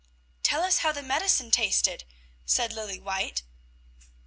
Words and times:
"Tell 0.41 0.63
us 0.63 0.79
how 0.79 0.91
the 0.91 1.03
medicine 1.03 1.51
tasted," 1.51 2.05
said 2.43 2.73
Lilly 2.73 2.99
White. 2.99 3.43